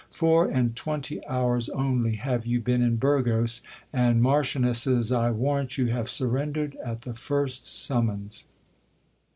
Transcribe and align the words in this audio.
Four 0.11 0.47
and 0.47 0.75
twenty 0.75 1.23
hours 1.27 1.69
only 1.69 2.15
have 2.15 2.47
you 2.47 2.59
been 2.59 2.81
in 2.81 2.95
Burgos, 2.95 3.61
and 3.93 4.19
marchionesses, 4.19 5.11
I 5.11 5.29
warrant 5.29 5.77
you, 5.77 5.89
have 5.91 6.09
surrendered 6.09 6.75
at 6.83 7.01
the 7.01 7.13
first 7.13 7.67
summons 7.67 8.47